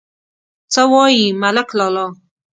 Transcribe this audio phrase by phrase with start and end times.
[0.73, 2.05] _څه وايي، ملک لالا؟